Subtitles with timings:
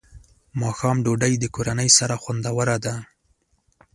[0.61, 2.95] ماښام ډوډۍ د کورنۍ سره خوندوره ده.